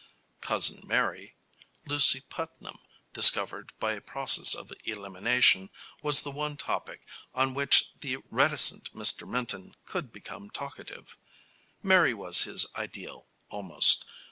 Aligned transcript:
"Cousin 0.41 0.81
Mary," 0.87 1.35
Lucy 1.85 2.21
Putnam 2.27 2.79
discovered 3.13 3.71
by 3.77 3.93
a 3.93 4.01
process 4.01 4.55
of 4.55 4.73
elimination, 4.83 5.69
was 6.01 6.23
the 6.23 6.31
one 6.31 6.57
topic 6.57 7.05
on 7.35 7.53
which 7.53 7.91
the 7.99 8.17
reticent 8.31 8.91
Mr. 8.93 9.29
Minton 9.29 9.75
could 9.85 10.11
become 10.11 10.49
talkative. 10.49 11.19
Mary 11.83 12.15
was 12.15 12.45
his 12.45 12.65
ideal, 12.75 13.27
almost. 13.49 14.03